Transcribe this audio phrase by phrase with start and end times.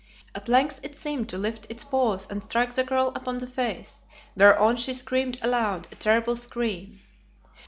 [0.33, 4.03] At length it seemed to lift its paws and strike the girl upon the face,
[4.35, 7.01] whereon she screamed aloud, a terrible scream.